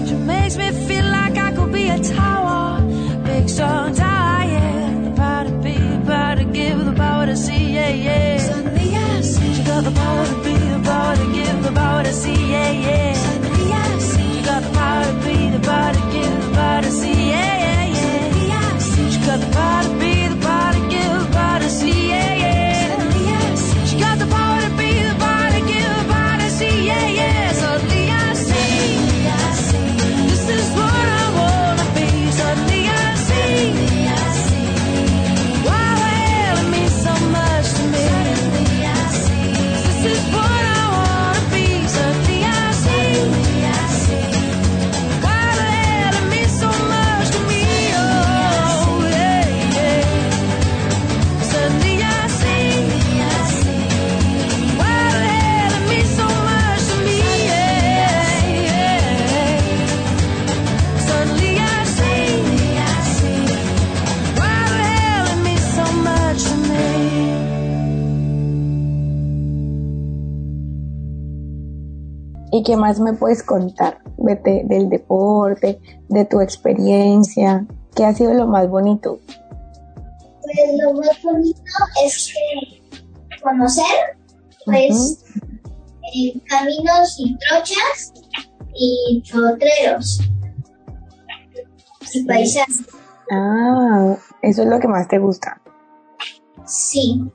She 0.07 0.15
makes 0.15 0.57
me 0.57 0.71
feel 0.87 1.05
like 1.05 1.37
I 1.37 1.51
could 1.51 1.71
be 1.71 1.87
a 1.87 1.99
tower, 1.99 2.81
big 3.23 3.47
strong 3.47 3.93
tower, 3.93 4.43
yeah. 4.43 5.01
The 5.05 5.11
power 5.15 5.43
to 5.43 5.51
be, 5.65 5.75
the 5.77 6.03
power 6.07 6.35
to 6.35 6.45
give, 6.45 6.83
the 6.83 6.93
power 6.93 7.27
to 7.27 7.37
see, 7.37 7.75
yeah, 7.75 7.89
yeah. 7.89 8.37
Suddenly 8.39 8.95
I 8.95 9.21
see. 9.21 9.53
She 9.53 9.63
got 9.63 9.83
the 9.83 9.91
power 9.91 10.25
to 10.25 10.37
be, 10.45 10.55
the 10.75 10.81
power 10.83 11.15
to 11.15 11.27
give, 11.31 11.61
the 11.61 11.71
power 11.71 12.03
to 12.03 12.13
see, 12.13 12.41
yeah, 12.53 12.71
yeah. 12.71 13.13
Suddenly 13.13 13.73
I 13.73 13.99
see. 13.99 14.33
She 14.33 14.41
got 14.49 14.63
the 14.63 14.71
power 14.79 15.03
to 15.05 15.13
be, 15.25 15.49
the 15.55 15.59
power 15.59 15.93
to 15.93 16.03
give, 16.11 16.35
the 16.45 16.51
power 16.55 16.81
to 16.81 16.91
see, 16.91 17.29
yeah, 17.29 17.29
yeah, 17.29 17.32
¿Y 72.63 72.65
qué 72.65 72.77
más 72.77 72.97
me 73.01 73.11
puedes 73.11 73.43
contar 73.43 73.99
de 74.15 74.37
te- 74.37 74.63
del 74.63 74.87
deporte, 74.87 75.81
de 76.07 76.23
tu 76.23 76.39
experiencia? 76.39 77.65
¿Qué 77.93 78.05
ha 78.05 78.13
sido 78.15 78.33
lo 78.33 78.47
más 78.47 78.69
bonito? 78.69 79.19
Pues 80.41 80.55
lo 80.81 80.93
más 80.93 81.21
bonito 81.21 81.61
es 82.05 82.33
que 82.33 83.41
conocer, 83.41 84.17
pues, 84.63 85.25
eh, 86.15 86.39
caminos 86.47 87.15
y 87.19 87.35
trochas 87.49 88.13
y 88.73 89.21
trotreros 89.29 90.21
y 92.13 92.23
paisajes. 92.25 92.85
Ah, 93.29 94.15
eso 94.41 94.61
es 94.63 94.67
lo 94.69 94.79
que 94.79 94.87
más 94.87 95.09
te 95.09 95.19
gusta. 95.19 95.61
Sí, 96.65 97.29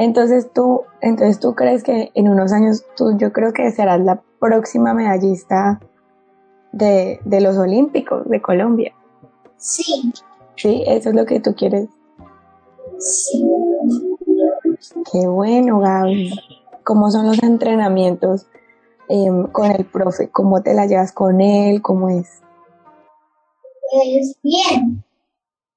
Entonces 0.00 0.50
tú, 0.54 0.84
entonces 1.02 1.40
tú 1.40 1.54
crees 1.54 1.82
que 1.84 2.10
en 2.14 2.26
unos 2.26 2.54
años 2.54 2.86
tú, 2.96 3.18
yo 3.18 3.34
creo 3.34 3.52
que 3.52 3.70
serás 3.70 4.00
la 4.00 4.22
próxima 4.40 4.94
medallista 4.94 5.78
de, 6.72 7.20
de 7.26 7.40
los 7.42 7.58
Olímpicos 7.58 8.26
de 8.26 8.40
Colombia. 8.40 8.94
sí, 9.58 10.10
Sí, 10.56 10.84
eso 10.86 11.10
es 11.10 11.14
lo 11.14 11.26
que 11.26 11.40
tú 11.40 11.54
quieres. 11.54 11.90
sí. 12.98 13.46
Qué 15.12 15.26
bueno, 15.26 15.80
Gaby. 15.80 16.32
¿Cómo 16.82 17.10
son 17.10 17.26
los 17.26 17.42
entrenamientos 17.42 18.46
em, 19.10 19.48
con 19.48 19.70
el 19.70 19.84
profe? 19.84 20.30
¿Cómo 20.30 20.62
te 20.62 20.72
la 20.72 20.86
llevas 20.86 21.12
con 21.12 21.42
él? 21.42 21.82
¿Cómo 21.82 22.08
es? 22.08 22.40
Pues 23.92 24.34
bien. 24.42 25.04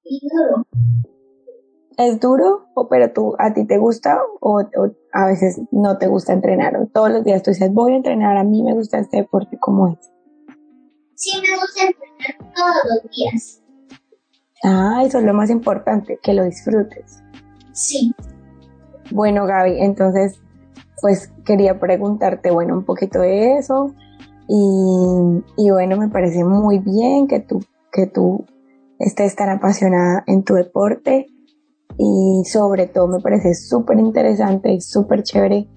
Y 0.05 0.21
duro. 0.29 0.65
¿Es 1.97 2.19
duro? 2.19 2.67
O, 2.73 2.87
pero 2.87 3.11
tú, 3.11 3.35
¿a 3.37 3.53
ti 3.53 3.65
te 3.65 3.77
gusta 3.77 4.19
o, 4.39 4.61
o 4.61 4.91
a 5.13 5.25
veces 5.27 5.61
no 5.71 5.97
te 5.97 6.07
gusta 6.07 6.33
entrenar? 6.33 6.75
O 6.77 6.87
todos 6.87 7.11
los 7.11 7.23
días 7.23 7.43
tú 7.43 7.51
dices, 7.51 7.71
voy 7.71 7.93
a 7.93 7.97
entrenar, 7.97 8.37
a 8.37 8.43
mí 8.43 8.63
me 8.63 8.73
gusta 8.73 8.99
este 8.99 9.17
deporte, 9.17 9.57
¿cómo 9.59 9.89
es? 9.89 10.11
Sí 11.15 11.39
me 11.41 11.55
gusta 11.55 11.81
entrenar 11.81 12.53
todos 12.55 12.75
los 12.89 13.11
días. 13.15 13.63
Ah, 14.63 15.03
eso 15.05 15.19
es 15.19 15.25
lo 15.25 15.33
más 15.33 15.49
importante, 15.49 16.17
que 16.23 16.33
lo 16.33 16.43
disfrutes. 16.45 17.21
Sí. 17.73 18.13
Bueno, 19.11 19.45
Gaby, 19.45 19.81
entonces, 19.81 20.41
pues 21.01 21.31
quería 21.45 21.79
preguntarte, 21.79 22.49
bueno, 22.49 22.73
un 22.77 22.85
poquito 22.85 23.19
de 23.19 23.57
eso. 23.57 23.93
Y, 24.47 25.43
y 25.57 25.69
bueno, 25.69 25.97
me 25.97 26.09
parece 26.09 26.43
muy 26.43 26.79
bien 26.79 27.27
que 27.27 27.39
tú, 27.39 27.63
que 27.91 28.07
tú 28.07 28.45
estés 28.99 29.35
tan 29.35 29.49
apasionada 29.49 30.23
en 30.27 30.43
tu 30.43 30.53
deporte. 30.53 31.27
Y 31.97 32.43
sobre 32.45 32.87
todo 32.87 33.07
me 33.07 33.19
parece 33.19 33.53
súper 33.53 33.99
interesante 33.99 34.71
y 34.71 34.81
súper 34.81 35.23
chévere 35.23 35.67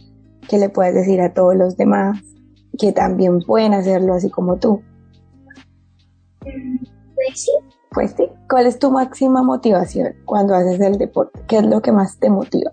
que 0.48 0.58
le 0.58 0.68
puedas 0.68 0.94
decir 0.94 1.20
a 1.20 1.34
todos 1.34 1.54
los 1.56 1.76
demás 1.76 2.18
que 2.78 2.92
también 2.92 3.40
pueden 3.40 3.74
hacerlo 3.74 4.14
así 4.14 4.30
como 4.30 4.56
tú. 4.56 4.82
Pues 6.40 7.40
sí. 7.40 7.52
Pues 7.90 8.12
sí, 8.14 8.28
¿cuál 8.50 8.66
es 8.66 8.78
tu 8.78 8.90
máxima 8.90 9.42
motivación 9.42 10.14
cuando 10.26 10.54
haces 10.54 10.78
el 10.80 10.98
deporte? 10.98 11.40
¿Qué 11.48 11.56
es 11.56 11.64
lo 11.64 11.80
que 11.80 11.92
más 11.92 12.18
te 12.18 12.28
motiva? 12.28 12.72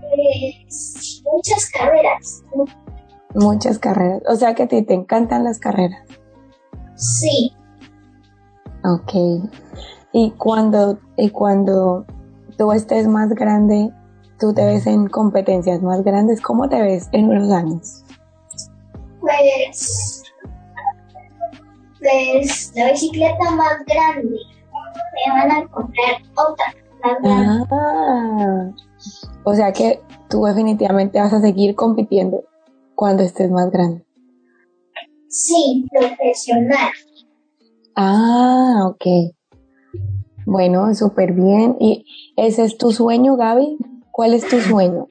Pues 0.00 1.22
muchas 1.24 1.70
carreras. 1.70 2.42
Muchas 3.34 3.78
carreras. 3.78 4.22
O 4.28 4.34
sea 4.34 4.56
que 4.56 4.64
a 4.64 4.66
ti 4.68 4.82
te 4.82 4.94
encantan 4.94 5.44
las 5.44 5.60
carreras. 5.60 6.02
Sí. 6.96 7.52
Ok. 8.82 9.12
Y 10.18 10.30
cuando, 10.30 10.98
y 11.18 11.28
cuando 11.28 12.06
tú 12.56 12.72
estés 12.72 13.06
más 13.06 13.28
grande, 13.34 13.90
tú 14.40 14.54
te 14.54 14.64
ves 14.64 14.86
en 14.86 15.08
competencias 15.08 15.82
más 15.82 16.02
grandes, 16.02 16.40
¿cómo 16.40 16.70
te 16.70 16.80
ves 16.80 17.10
en 17.12 17.28
unos 17.28 17.52
años? 17.52 18.02
Pues. 19.20 20.22
Pues 22.00 22.72
la 22.74 22.92
bicicleta 22.92 23.50
más 23.56 23.84
grande. 23.84 24.38
Me 25.26 25.32
van 25.34 25.50
a 25.50 25.68
comprar 25.68 26.22
otra 26.34 26.74
más 27.04 27.22
grande. 27.22 27.66
Ah, 27.70 28.70
o 29.44 29.54
sea 29.54 29.70
que 29.70 30.00
tú 30.30 30.44
definitivamente 30.44 31.20
vas 31.20 31.34
a 31.34 31.42
seguir 31.42 31.74
compitiendo 31.74 32.42
cuando 32.94 33.22
estés 33.22 33.50
más 33.50 33.70
grande. 33.70 34.02
Sí, 35.28 35.86
profesional. 35.92 36.90
Ah, 37.94 38.86
ok. 38.86 39.36
Bueno, 40.46 40.94
súper 40.94 41.32
bien. 41.32 41.76
¿Y 41.78 42.06
ese 42.36 42.64
es 42.64 42.78
tu 42.78 42.92
sueño, 42.92 43.36
Gaby? 43.36 43.76
¿Cuál 44.10 44.32
es 44.32 44.48
tu 44.48 44.58
sueño? 44.60 45.10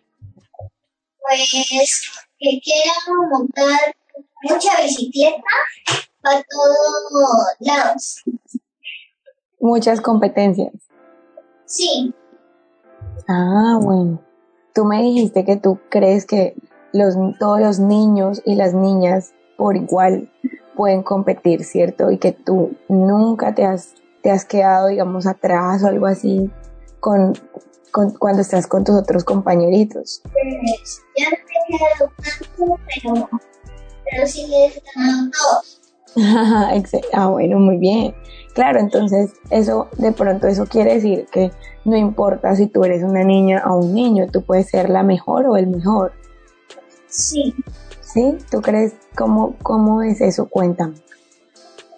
Pues 1.19 2.09
que 2.39 2.59
quiero 2.63 3.29
montar 3.31 3.95
mucha 4.43 4.81
bicicleta 4.81 5.43
para 6.21 6.43
todos 6.43 7.47
lados. 7.59 8.23
Muchas 9.59 10.01
competencias. 10.01 10.73
Sí, 11.65 12.13
Ah, 13.27 13.79
bueno. 13.81 14.21
Tú 14.73 14.85
me 14.85 15.01
dijiste 15.01 15.45
que 15.45 15.55
tú 15.55 15.79
crees 15.89 16.25
que 16.25 16.55
los, 16.91 17.15
todos 17.39 17.59
los 17.59 17.79
niños 17.79 18.41
y 18.45 18.55
las 18.55 18.73
niñas 18.73 19.33
por 19.57 19.77
igual 19.77 20.29
pueden 20.75 21.01
competir, 21.01 21.63
¿cierto? 21.63 22.11
Y 22.11 22.17
que 22.17 22.33
tú 22.33 22.75
nunca 22.89 23.55
te 23.55 23.63
has, 23.65 23.93
te 24.25 24.31
has 24.31 24.43
quedado, 24.43 24.87
digamos, 24.87 25.27
atrás 25.27 25.83
o 25.83 25.87
algo 25.87 26.07
así 26.07 26.49
con, 26.99 27.33
con- 27.91 28.09
cuando 28.17 28.41
estás 28.41 28.65
con 28.65 28.83
tus 28.83 28.95
otros 28.95 29.23
compañeritos. 29.23 30.23
pues 30.23 31.03
ya 31.15 31.25
no 31.29 31.37
me 31.37 31.75
he 31.75 31.77
quedado 31.77 32.11
tanto, 32.17 32.79
pero, 32.87 33.29
pero 34.09 34.25
sí 34.25 34.47
he 34.51 34.81
ganado 34.95 35.29
todos. 35.29 35.81
Ah, 37.13 37.27
bueno, 37.27 37.59
muy 37.59 37.77
bien. 37.77 38.15
Claro, 38.55 38.79
entonces 38.79 39.31
eso, 39.51 39.89
de 39.99 40.11
pronto 40.11 40.47
eso 40.47 40.65
quiere 40.65 40.95
decir 40.95 41.27
que 41.31 41.51
no 41.83 41.95
importa 41.95 42.55
si 42.55 42.65
tú 42.65 42.83
eres 42.83 43.03
una 43.03 43.23
niña 43.23 43.61
o 43.67 43.75
un 43.77 43.93
niño, 43.93 44.25
tú 44.31 44.41
puedes 44.41 44.69
ser 44.71 44.89
la 44.89 45.03
mejor 45.03 45.45
o 45.45 45.55
el 45.55 45.67
mejor. 45.67 46.13
Sí, 47.09 47.53
¿Sí? 48.01 48.39
¿Tú 48.49 48.61
crees 48.63 48.93
cómo, 49.15 49.55
cómo 49.61 50.01
es 50.01 50.19
eso? 50.19 50.47
Cuéntame. 50.49 50.95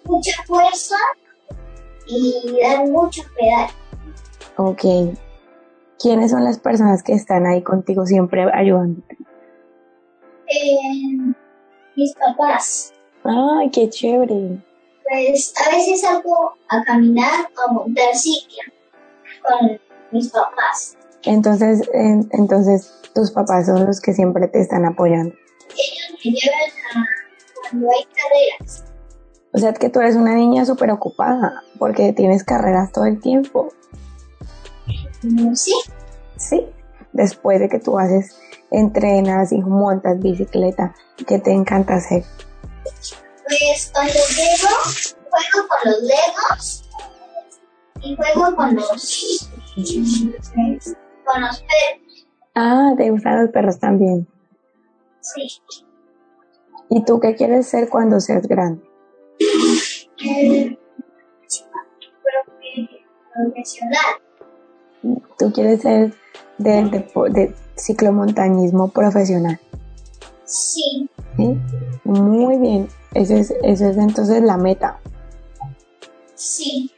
mucha 0.04 0.42
fuerza 0.46 0.96
y 2.08 2.58
dar 2.62 2.86
mucho 2.86 3.22
pedal. 3.38 3.70
Ok. 4.56 5.16
¿Quiénes 6.00 6.30
son 6.30 6.44
las 6.44 6.58
personas 6.58 7.02
que 7.02 7.12
están 7.12 7.46
ahí 7.46 7.62
contigo 7.62 8.06
siempre 8.06 8.44
ayudándote? 8.52 9.16
Eh, 10.46 11.34
mis 11.96 12.14
papás, 12.14 12.92
Ay, 13.24 13.70
qué 13.70 13.90
chévere. 13.90 14.58
pues 15.08 15.52
a 15.66 15.74
veces 15.74 16.00
salgo 16.00 16.52
a 16.68 16.82
caminar 16.84 17.48
o 17.56 17.70
a 17.70 17.72
montar 17.72 18.14
cicla 18.14 18.62
con 19.42 19.78
mis 20.12 20.28
papás. 20.30 20.96
Entonces, 21.24 21.88
en- 21.92 22.28
entonces 22.32 22.94
tus 23.14 23.30
papás 23.32 23.66
son 23.66 23.84
los 23.86 24.00
que 24.00 24.12
siempre 24.14 24.46
te 24.48 24.60
están 24.60 24.84
apoyando. 24.84 25.34
Ellos 25.70 26.18
me 26.24 26.30
llevan 26.30 26.70
a 26.94 27.06
cuando 27.70 27.88
hay 27.90 28.04
carreras. 28.04 28.84
O 29.58 29.60
sea, 29.60 29.72
que 29.72 29.88
tú 29.88 29.98
eres 29.98 30.14
una 30.14 30.36
niña 30.36 30.64
súper 30.64 30.92
ocupada 30.92 31.64
porque 31.80 32.12
tienes 32.12 32.44
carreras 32.44 32.92
todo 32.92 33.06
el 33.06 33.20
tiempo. 33.20 33.72
Sí, 35.54 35.74
Sí. 36.36 36.64
Después 37.12 37.58
de 37.58 37.68
que 37.68 37.80
tú 37.80 37.98
haces, 37.98 38.38
entrenas 38.70 39.50
y 39.50 39.60
montas 39.60 40.20
bicicleta, 40.20 40.94
¿qué 41.26 41.40
te 41.40 41.50
encanta 41.50 41.96
hacer? 41.96 42.22
pues 43.48 43.90
cuando 43.92 44.12
llego, 44.12 45.18
juego 45.28 45.68
con 45.68 45.90
los 45.90 46.02
legos 46.02 46.90
y 48.00 48.14
juego 48.14 48.54
con 48.54 48.76
los, 48.76 49.50
con 51.24 51.40
los 51.42 51.58
perros. 51.58 52.26
Ah, 52.54 52.92
te 52.96 53.10
gustan 53.10 53.42
los 53.42 53.50
perros 53.50 53.80
también. 53.80 54.28
Sí. 55.20 55.48
¿Y 56.90 57.04
tú 57.04 57.18
qué 57.18 57.34
quieres 57.34 57.66
ser 57.66 57.88
cuando 57.88 58.20
seas 58.20 58.46
grande? 58.46 58.87
Profe- 60.18 60.78
profesional. 63.34 64.16
Tú 65.38 65.52
quieres 65.52 65.82
ser 65.82 66.12
del 66.58 66.90
de 66.90 67.54
ciclomontañismo 67.76 68.88
profesional. 68.88 69.60
Sí, 70.44 71.08
¿sí? 71.36 71.58
Muy 72.04 72.56
bien. 72.58 72.88
Esa 73.14 73.36
es, 73.36 73.52
esa 73.62 73.90
es 73.90 73.96
entonces 73.96 74.42
la 74.42 74.56
meta. 74.56 75.00
sí. 76.34 76.90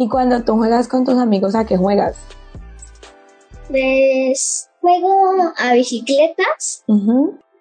Y 0.00 0.08
cuando 0.08 0.44
tú 0.44 0.54
juegas 0.56 0.86
con 0.86 1.04
tus 1.04 1.18
amigos, 1.18 1.56
¿a 1.56 1.66
qué 1.66 1.76
juegas? 1.76 2.16
Pues 3.68 4.70
juego 4.80 5.52
a 5.56 5.72
bicicletas, 5.72 6.84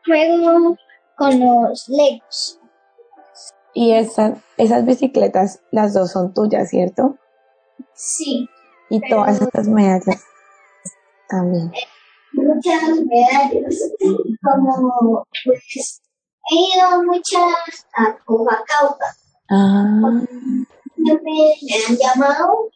juego 0.06 0.78
con 1.16 1.40
los 1.40 1.90
legos. 1.90 2.57
Y 3.80 3.92
esas, 3.94 4.40
esas 4.58 4.86
bicicletas, 4.86 5.62
las 5.70 5.94
dos 5.94 6.12
son 6.12 6.34
tuyas, 6.34 6.68
¿cierto? 6.70 7.16
Sí, 7.94 8.50
Y 8.90 9.00
todas 9.08 9.40
estas 9.40 9.68
medallas 9.68 10.26
también. 11.30 11.72
muchas 12.34 12.82
medallas. 13.06 13.92
Como 14.42 15.28
pues 15.46 16.02
he 16.50 16.56
ido 16.56 17.04
muchas 17.04 17.86
a 17.96 18.18
Covacauca. 18.26 19.06
Ah, 19.52 20.22
Siempre 20.96 21.32
me 21.32 21.76
han 21.88 21.98
llamado 21.98 22.70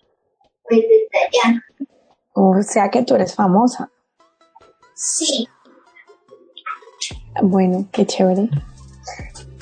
pues 0.69 0.81
desde 0.81 1.25
allá. 1.49 1.61
o 2.35 2.61
sea 2.61 2.89
que 2.91 3.01
tú 3.01 3.15
eres 3.15 3.33
famosa. 3.33 3.89
Sí, 4.93 5.47
Bueno, 7.41 7.87
qué 7.91 8.05
chévere. 8.05 8.49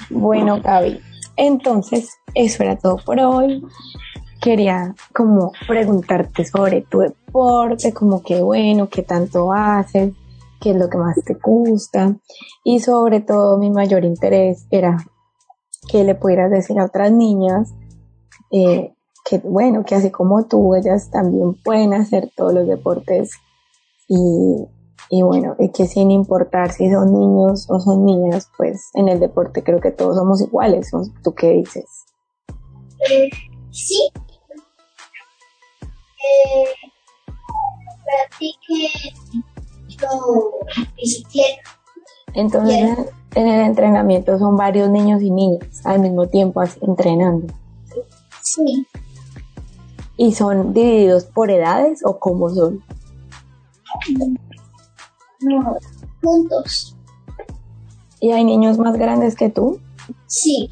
Bueno, 0.10 0.60
Gaby, 0.62 1.00
entonces 1.40 2.18
eso 2.36 2.64
era 2.64 2.78
todo 2.78 2.98
por 2.98 3.20
hoy. 3.20 3.64
Quería 4.42 4.94
como 5.14 5.54
preguntarte 5.68 6.46
sobre 6.46 6.82
tu 6.82 7.00
deporte, 7.00 7.94
como 7.94 8.22
que 8.22 8.42
bueno, 8.42 8.90
qué 8.90 9.04
tanto 9.04 9.52
haces, 9.52 10.14
qué 10.62 10.72
es 10.72 10.76
lo 10.76 10.90
que 10.90 10.98
más 10.98 11.16
te 11.26 11.34
gusta 11.36 12.16
y 12.64 12.80
sobre 12.82 13.22
todo 13.22 13.58
mi 13.58 13.70
mayor 13.70 14.04
interés 14.04 14.66
era 14.70 14.98
que 15.90 16.04
le 16.04 16.16
pudieras 16.16 16.52
decir 16.52 16.78
a 16.80 16.86
otras 16.86 17.12
niñas 17.12 17.74
eh, 18.52 18.94
que 19.30 19.40
bueno, 19.40 19.84
que 19.86 19.96
así 19.96 20.12
como 20.12 20.46
tú, 20.46 20.76
ellas 20.76 21.10
también 21.10 21.54
pueden 21.64 21.94
hacer 21.94 22.30
todos 22.36 22.54
los 22.54 22.68
deportes 22.68 23.32
Y, 24.08 24.68
y 25.10 25.24
bueno, 25.24 25.56
y 25.58 25.70
que 25.70 25.88
sin 25.88 26.12
importar 26.12 26.72
si 26.72 26.92
son 26.92 27.12
niños 27.12 27.66
o 27.70 27.80
son 27.80 28.06
niñas, 28.06 28.50
pues 28.56 28.92
en 28.94 29.10
el 29.10 29.20
deporte 29.20 29.64
creo 29.64 29.80
que 29.80 29.92
todos 29.92 30.16
somos 30.16 30.40
iguales. 30.42 30.92
¿Tú 31.24 31.34
qué 31.34 31.50
dices? 31.50 32.06
Eh, 33.10 33.30
sí. 33.72 34.12
Eh, 35.82 36.66
practique 38.06 39.14
lo 40.00 40.52
bicicleta. 40.96 41.62
Entonces, 42.34 42.98
en 43.34 43.48
el 43.48 43.62
entrenamiento 43.62 44.38
son 44.38 44.56
varios 44.56 44.90
niños 44.90 45.24
y 45.24 45.32
niñas 45.32 45.86
al 45.86 46.02
mismo 46.02 46.28
tiempo 46.28 46.62
entrenando. 46.82 47.52
Sí. 48.42 48.86
¿Y 50.18 50.34
son 50.34 50.74
divididos 50.74 51.26
por 51.26 51.50
edades 51.50 52.02
o 52.06 52.20
cómo 52.20 52.50
son? 52.50 52.84
No, 55.42 55.78
juntos. 56.22 56.96
¿Y 58.20 58.32
hay 58.32 58.44
niños 58.44 58.78
más 58.78 58.98
grandes 58.98 59.36
que 59.36 59.50
tú? 59.50 59.80
Sí. 60.28 60.70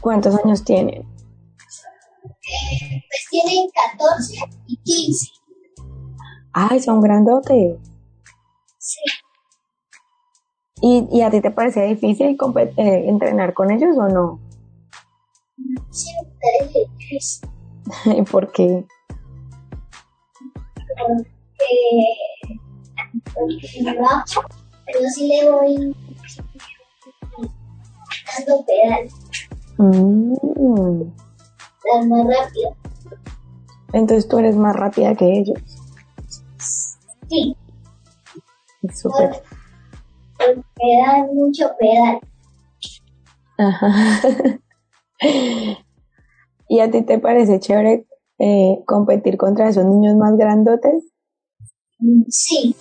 ¿Cuántos 0.00 0.34
años 0.42 0.64
tienen? 0.64 1.06
Pues 2.30 3.26
tienen 3.30 3.68
14 3.98 4.34
y 4.66 4.76
15. 4.78 5.30
Ay, 6.52 6.80
son 6.80 7.00
grandotes. 7.00 7.78
Sí. 8.78 9.00
¿Y, 10.82 11.06
y 11.12 11.20
a 11.22 11.30
ti 11.30 11.40
te 11.42 11.50
parece 11.50 11.82
difícil 11.84 12.38
eh, 12.76 13.04
entrenar 13.06 13.52
con 13.52 13.70
ellos 13.70 13.96
o 13.98 14.08
no? 14.08 14.40
Sí, 15.90 16.10
me 16.22 16.30
parece 16.40 16.90
difícil. 16.98 18.24
¿Por 18.30 18.50
qué? 18.52 18.86
Porque, 20.98 21.30
pero 24.86 25.08
sí 25.14 25.28
le 25.28 25.50
voy 25.50 25.96
dando 28.36 28.64
pedal, 28.64 29.08
Mm, 29.78 30.34
más 32.08 32.26
rápido. 32.26 32.76
Entonces 33.94 34.28
tú 34.28 34.38
eres 34.38 34.54
más 34.56 34.76
rápida 34.76 35.14
que 35.14 35.38
ellos. 35.38 35.58
Sí, 37.28 37.56
súper. 38.94 39.42
porque 40.36 40.62
dan 41.06 41.34
mucho 41.34 41.70
pedal. 41.78 42.20
Ajá. 43.56 44.20
¿Y 46.68 46.80
a 46.80 46.90
ti 46.90 47.02
te 47.02 47.18
parece 47.18 47.58
chévere 47.58 48.06
eh, 48.38 48.82
competir 48.86 49.36
contra 49.36 49.68
esos 49.68 49.84
niños 49.86 50.16
más 50.16 50.36
grandotes? 50.36 51.09
Sí, 52.28 52.74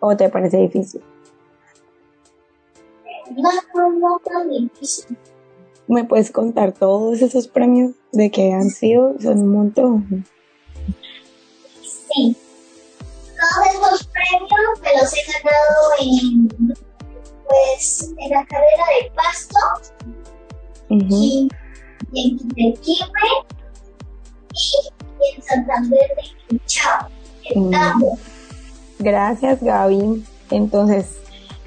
¿O 0.00 0.16
te 0.16 0.28
parece 0.28 0.58
difícil? 0.58 1.02
no, 3.74 3.90
no, 3.92 4.20
tan 4.24 4.48
difícil. 4.50 5.16
¿Me 5.88 6.04
puedes 6.04 6.30
contar 6.30 6.72
todos 6.72 7.22
esos 7.22 7.48
premios 7.48 7.92
de 8.12 8.30
que 8.30 8.52
han 8.52 8.70
sido? 8.70 9.14
Son 9.20 9.38
un 9.40 9.48
montón. 9.48 10.26
Sí. 11.82 12.36
Todos 13.36 13.66
esos 13.74 14.06
premios 14.08 14.80
me 14.82 15.00
los 15.00 15.12
he 15.12 15.22
ganado 15.32 15.82
en, 16.00 16.48
pues, 17.48 18.14
en 18.18 18.30
la 18.30 18.46
carrera 18.46 18.84
de 19.00 19.10
pasto 19.10 19.58
Ujú. 20.90 21.06
y, 21.10 21.48
y 22.12 22.30
en 22.30 22.38
Quitequipe 22.38 23.28
y, 24.52 24.54
y 24.54 24.95
en 25.34 25.42
Santander 25.42 26.08
de 26.16 26.22
Quinchao, 26.48 27.08
en 27.44 27.70
Mm. 27.70 28.18
Gracias, 28.98 29.62
Gaby. 29.62 30.24
Entonces, 30.50 31.18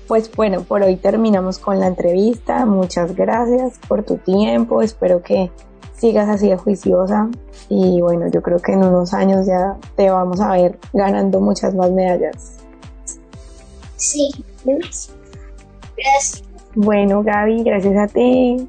pues 0.07 0.31
bueno, 0.35 0.63
por 0.63 0.81
hoy 0.81 0.95
terminamos 0.95 1.59
con 1.59 1.79
la 1.79 1.87
entrevista. 1.87 2.65
Muchas 2.65 3.15
gracias 3.15 3.79
por 3.87 4.03
tu 4.03 4.17
tiempo. 4.17 4.81
Espero 4.81 5.21
que 5.21 5.51
sigas 5.95 6.27
así 6.29 6.49
de 6.49 6.57
juiciosa. 6.57 7.29
Y 7.69 8.01
bueno, 8.01 8.27
yo 8.29 8.41
creo 8.41 8.59
que 8.59 8.73
en 8.73 8.83
unos 8.83 9.13
años 9.13 9.45
ya 9.45 9.77
te 9.95 10.09
vamos 10.09 10.41
a 10.41 10.53
ver 10.53 10.79
ganando 10.93 11.39
muchas 11.39 11.75
más 11.75 11.91
medallas. 11.91 12.57
Sí. 13.95 14.29
Gracias. 14.63 16.43
Bueno, 16.75 17.23
Gaby, 17.23 17.63
gracias 17.63 17.97
a 17.97 18.07
ti. 18.07 18.67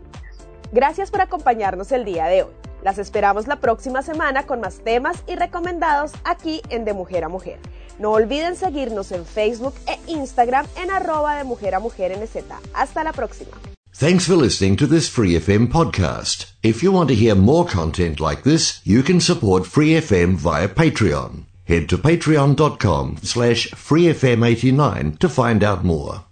Gracias 0.73 1.11
por 1.11 1.23
acompañarnos 1.23 1.91
el 1.93 2.05
día 2.05 2.27
de 2.27 2.43
hoy. 2.45 2.60
Las 2.83 2.99
esperamos 2.99 3.47
la 3.47 3.57
próxima 3.57 4.03
semana 4.03 4.47
con 4.47 4.61
más 4.61 4.81
temas 4.85 5.23
y 5.27 5.37
recomendados 5.37 6.13
aquí 6.25 6.63
en 6.71 6.85
De 6.85 6.95
Mujer 6.95 7.25
a 7.25 7.29
Mujer. 7.29 7.59
No 7.99 8.13
olviden 8.13 8.57
seguirnos 8.57 9.13
en 9.13 9.27
Facebook 9.27 9.75
e 9.87 9.99
Instagram 10.11 10.67
en 10.77 10.91
arroba 10.91 11.37
de 11.37 11.45
mujer 11.45 11.75
a 11.75 11.81
mujer 11.81 12.17
NZ. 12.19 12.45
Hasta 12.73 13.05
la 13.05 13.13
próxima. 13.13 13.51
Thanks 13.93 14.27
for 14.27 14.37
listening 14.37 14.77
to 14.77 14.87
this 14.87 15.11
Free 15.11 15.35
FM 15.37 15.69
podcast. 15.69 16.53
If 16.63 16.83
you 16.83 16.91
want 16.91 17.09
to 17.11 17.15
hear 17.15 17.35
more 17.35 17.67
content 17.67 18.19
like 18.19 18.45
this, 18.45 18.81
you 18.85 19.03
can 19.03 19.21
support 19.21 19.67
Free 19.67 20.01
FM 20.01 20.37
via 20.37 20.69
Patreon. 20.69 21.45
Head 21.65 21.89
to 21.91 21.99
patreon.com 21.99 23.19
slash 23.23 23.69
freefm89 23.73 25.19
to 25.19 25.29
find 25.29 25.63
out 25.63 25.85
more. 25.85 26.25